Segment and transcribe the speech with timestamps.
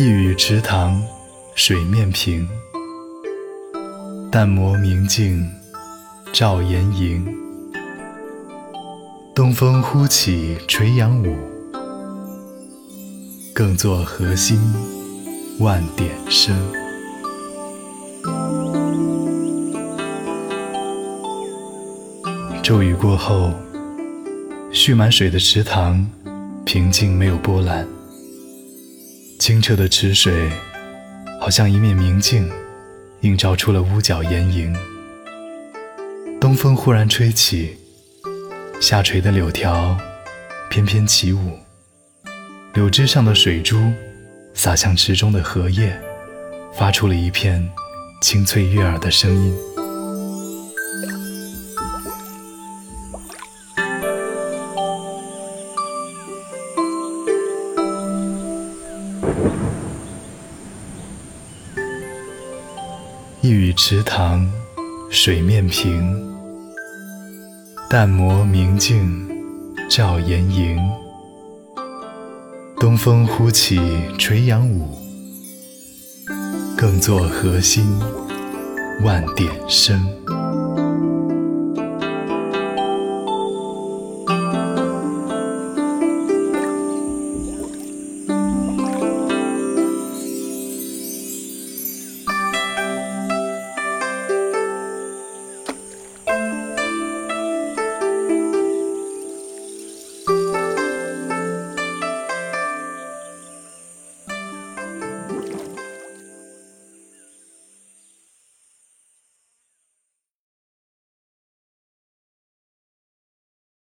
[0.00, 0.98] 一语池塘
[1.54, 2.48] 水面平，
[4.32, 5.46] 淡泊明镜
[6.32, 7.22] 照岩楹。
[9.34, 11.36] 东风忽起垂杨舞，
[13.52, 14.58] 更作河心
[15.58, 16.56] 万点声。
[22.62, 23.52] 骤雨过后，
[24.72, 26.08] 蓄满水的池塘
[26.64, 27.86] 平静没有波澜。
[29.40, 30.50] 清澈的池水，
[31.40, 32.46] 好像一面明镜，
[33.22, 34.70] 映照出了屋角岩楹。
[36.38, 37.74] 东风忽然吹起，
[38.82, 39.96] 下垂的柳条
[40.68, 41.58] 翩翩起舞，
[42.74, 43.90] 柳枝上的水珠
[44.52, 45.98] 洒向池中的荷叶，
[46.74, 47.66] 发出了一片
[48.20, 49.56] 清脆悦耳的声音。
[63.42, 64.46] 一语池塘
[65.10, 66.36] 水面平，
[67.88, 69.26] 淡泊明镜
[69.88, 70.78] 照岩楹。
[72.78, 73.80] 东风忽起
[74.18, 74.96] 垂杨舞，
[76.76, 77.84] 更作河心
[79.02, 80.00] 万点声。